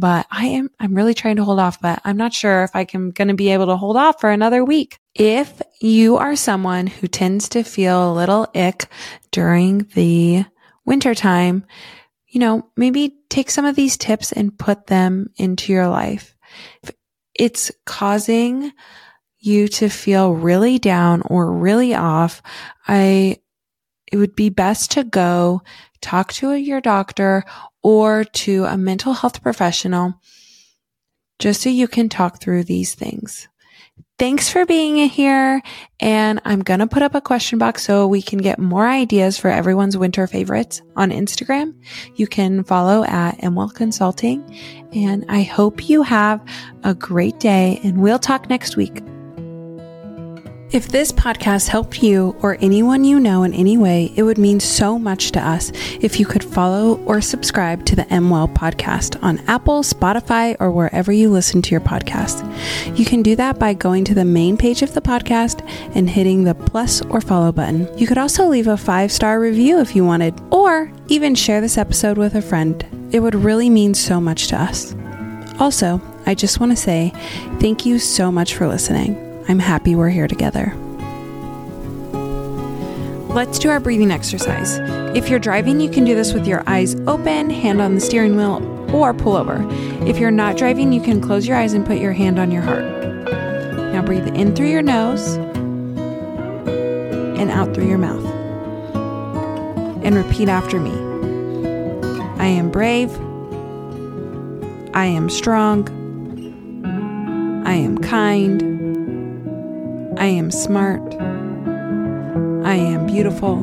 but 0.00 0.26
I 0.30 0.46
am, 0.46 0.70
I'm 0.80 0.94
really 0.94 1.12
trying 1.12 1.36
to 1.36 1.44
hold 1.44 1.60
off, 1.60 1.80
but 1.80 2.00
I'm 2.04 2.16
not 2.16 2.32
sure 2.32 2.64
if 2.64 2.74
I 2.74 2.84
can, 2.84 3.10
going 3.10 3.28
to 3.28 3.34
be 3.34 3.50
able 3.50 3.66
to 3.66 3.76
hold 3.76 3.98
off 3.98 4.18
for 4.18 4.30
another 4.30 4.64
week. 4.64 4.98
If 5.14 5.60
you 5.80 6.16
are 6.16 6.36
someone 6.36 6.86
who 6.86 7.06
tends 7.06 7.50
to 7.50 7.62
feel 7.62 8.10
a 8.10 8.14
little 8.14 8.48
ick 8.54 8.88
during 9.30 9.86
the 9.94 10.46
winter 10.86 11.14
time, 11.14 11.66
you 12.28 12.40
know, 12.40 12.66
maybe 12.76 13.18
take 13.28 13.50
some 13.50 13.66
of 13.66 13.76
these 13.76 13.98
tips 13.98 14.32
and 14.32 14.58
put 14.58 14.86
them 14.86 15.30
into 15.36 15.72
your 15.72 15.88
life. 15.88 16.34
If 16.82 16.92
it's 17.34 17.70
causing 17.84 18.72
you 19.38 19.68
to 19.68 19.90
feel 19.90 20.32
really 20.32 20.78
down 20.78 21.22
or 21.26 21.52
really 21.52 21.94
off, 21.94 22.40
I, 22.88 23.38
it 24.10 24.16
would 24.16 24.34
be 24.34 24.48
best 24.48 24.92
to 24.92 25.04
go 25.04 25.60
talk 26.00 26.32
to 26.32 26.54
your 26.54 26.80
doctor 26.80 27.44
or 27.82 28.24
to 28.24 28.64
a 28.64 28.76
mental 28.76 29.12
health 29.12 29.42
professional 29.42 30.14
just 31.38 31.62
so 31.62 31.70
you 31.70 31.88
can 31.88 32.08
talk 32.08 32.40
through 32.40 32.64
these 32.64 32.94
things. 32.94 33.48
Thanks 34.18 34.50
for 34.50 34.66
being 34.66 34.96
here. 35.08 35.62
And 35.98 36.42
I'm 36.44 36.60
going 36.60 36.80
to 36.80 36.86
put 36.86 37.02
up 37.02 37.14
a 37.14 37.22
question 37.22 37.58
box 37.58 37.82
so 37.84 38.06
we 38.06 38.20
can 38.20 38.38
get 38.38 38.58
more 38.58 38.86
ideas 38.86 39.38
for 39.38 39.48
everyone's 39.48 39.96
winter 39.96 40.26
favorites 40.26 40.82
on 40.94 41.10
Instagram. 41.10 41.74
You 42.16 42.26
can 42.26 42.62
follow 42.62 43.02
at 43.04 43.38
MWell 43.38 43.74
Consulting. 43.74 44.44
And 44.92 45.24
I 45.30 45.42
hope 45.42 45.88
you 45.88 46.02
have 46.02 46.44
a 46.84 46.94
great 46.94 47.40
day 47.40 47.80
and 47.82 48.02
we'll 48.02 48.18
talk 48.18 48.50
next 48.50 48.76
week. 48.76 49.02
If 50.72 50.86
this 50.86 51.10
podcast 51.10 51.66
helped 51.66 52.00
you 52.00 52.36
or 52.42 52.56
anyone 52.60 53.02
you 53.02 53.18
know 53.18 53.42
in 53.42 53.52
any 53.52 53.76
way, 53.76 54.12
it 54.14 54.22
would 54.22 54.38
mean 54.38 54.60
so 54.60 55.00
much 55.00 55.32
to 55.32 55.44
us 55.44 55.72
if 56.00 56.20
you 56.20 56.26
could 56.26 56.44
follow 56.44 56.98
or 57.06 57.20
subscribe 57.20 57.84
to 57.86 57.96
the 57.96 58.04
MWell 58.04 58.54
podcast 58.54 59.20
on 59.20 59.40
Apple, 59.48 59.82
Spotify, 59.82 60.56
or 60.60 60.70
wherever 60.70 61.10
you 61.10 61.28
listen 61.28 61.60
to 61.62 61.72
your 61.72 61.80
podcast. 61.80 62.46
You 62.96 63.04
can 63.04 63.20
do 63.20 63.34
that 63.34 63.58
by 63.58 63.74
going 63.74 64.04
to 64.04 64.14
the 64.14 64.24
main 64.24 64.56
page 64.56 64.82
of 64.82 64.94
the 64.94 65.00
podcast 65.00 65.68
and 65.96 66.08
hitting 66.08 66.44
the 66.44 66.54
plus 66.54 67.02
or 67.06 67.20
follow 67.20 67.50
button. 67.50 67.88
You 67.98 68.06
could 68.06 68.18
also 68.18 68.46
leave 68.46 68.68
a 68.68 68.76
five 68.76 69.10
star 69.10 69.40
review 69.40 69.80
if 69.80 69.96
you 69.96 70.04
wanted, 70.04 70.40
or 70.52 70.92
even 71.08 71.34
share 71.34 71.60
this 71.60 71.78
episode 71.78 72.16
with 72.16 72.36
a 72.36 72.42
friend. 72.42 72.86
It 73.10 73.18
would 73.18 73.34
really 73.34 73.70
mean 73.70 73.92
so 73.92 74.20
much 74.20 74.46
to 74.48 74.62
us. 74.62 74.94
Also, 75.58 76.00
I 76.26 76.36
just 76.36 76.60
want 76.60 76.70
to 76.70 76.76
say 76.76 77.12
thank 77.58 77.84
you 77.84 77.98
so 77.98 78.30
much 78.30 78.54
for 78.54 78.68
listening. 78.68 79.29
I'm 79.50 79.58
happy 79.58 79.96
we're 79.96 80.10
here 80.10 80.28
together. 80.28 80.72
Let's 83.34 83.58
do 83.58 83.68
our 83.68 83.80
breathing 83.80 84.12
exercise. 84.12 84.78
If 85.16 85.28
you're 85.28 85.40
driving, 85.40 85.80
you 85.80 85.90
can 85.90 86.04
do 86.04 86.14
this 86.14 86.32
with 86.32 86.46
your 86.46 86.62
eyes 86.68 86.94
open, 87.08 87.50
hand 87.50 87.80
on 87.80 87.96
the 87.96 88.00
steering 88.00 88.36
wheel, 88.36 88.62
or 88.94 89.12
pull 89.12 89.34
over. 89.34 89.66
If 90.06 90.18
you're 90.18 90.30
not 90.30 90.56
driving, 90.56 90.92
you 90.92 91.00
can 91.00 91.20
close 91.20 91.48
your 91.48 91.56
eyes 91.56 91.72
and 91.72 91.84
put 91.84 91.98
your 91.98 92.12
hand 92.12 92.38
on 92.38 92.52
your 92.52 92.62
heart. 92.62 92.84
Now 93.92 94.02
breathe 94.02 94.28
in 94.36 94.54
through 94.54 94.68
your 94.68 94.82
nose 94.82 95.34
and 95.34 95.90
out 97.50 97.74
through 97.74 97.88
your 97.88 97.98
mouth. 97.98 98.24
And 100.04 100.14
repeat 100.14 100.48
after 100.48 100.78
me 100.78 100.92
I 102.38 102.46
am 102.46 102.70
brave. 102.70 103.10
I 104.94 105.06
am 105.06 105.28
strong. 105.28 105.88
I 107.66 107.72
am 107.72 107.98
kind. 107.98 108.69
I 110.20 110.26
am 110.26 110.50
smart. 110.50 111.14
I 111.14 112.74
am 112.74 113.06
beautiful. 113.06 113.56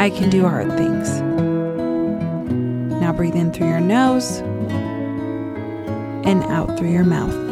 I 0.00 0.08
can 0.08 0.30
do 0.30 0.48
hard 0.48 0.68
things. 0.78 1.20
Now 2.98 3.12
breathe 3.12 3.36
in 3.36 3.52
through 3.52 3.68
your 3.68 3.80
nose 3.80 4.38
and 6.24 6.42
out 6.44 6.78
through 6.78 6.88
your 6.88 7.04
mouth. 7.04 7.51